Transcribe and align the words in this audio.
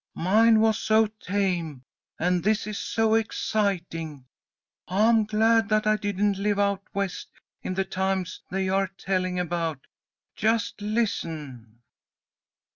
"Mine 0.15 0.61
was 0.61 0.79
so 0.79 1.05
tame 1.21 1.83
and 2.17 2.43
this 2.43 2.65
is 2.65 2.79
so 2.79 3.13
exciting. 3.13 4.25
I'm 4.87 5.25
glad 5.25 5.69
that 5.69 5.85
I 5.85 5.95
didn't 5.95 6.39
live 6.39 6.57
out 6.57 6.81
West 6.91 7.27
in 7.61 7.75
the 7.75 7.85
times 7.85 8.41
they 8.49 8.67
are 8.67 8.87
telling 8.97 9.39
about. 9.39 9.85
Just 10.35 10.81
listen!" 10.81 11.81